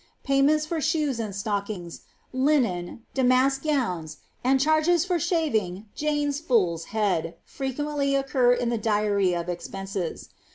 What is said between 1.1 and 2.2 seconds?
and stockings,